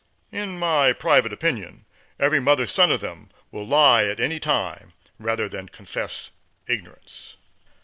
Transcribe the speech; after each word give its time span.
In 0.31 0.57
my 0.57 0.93
private 0.93 1.31
opinion 1.31 1.85
every 2.19 2.39
mother's 2.39 2.71
son 2.71 2.91
of 2.91 3.01
them 3.01 3.29
will 3.51 3.67
lie 3.67 4.05
at 4.05 4.19
any 4.19 4.39
time 4.39 4.93
rather 5.19 5.47
than 5.47 5.69
confess 5.69 6.31
ignorance. 6.67 7.37